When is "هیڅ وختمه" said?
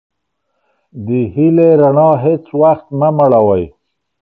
2.23-3.09